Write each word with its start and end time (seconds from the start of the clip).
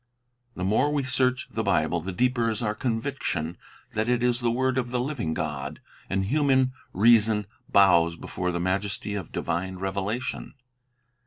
The 0.55 0.63
more 0.63 0.91
we 0.91 1.03
search 1.03 1.47
the 1.51 1.61
Bible, 1.61 2.01
the 2.01 2.11
deeper 2.11 2.49
is 2.49 2.63
our 2.63 2.73
conviction 2.73 3.55
that 3.93 4.09
it 4.09 4.23
is 4.23 4.39
the 4.39 4.49
word 4.49 4.79
of 4.79 4.89
the 4.89 4.99
living 4.99 5.35
God, 5.35 5.79
and 6.09 6.25
human 6.25 6.73
reason 6.91 7.45
bows 7.69 8.15
before 8.15 8.51
the 8.51 8.59
majesty 8.59 9.13
of 9.13 9.31
divine 9.31 9.75
revelation. 9.75 10.55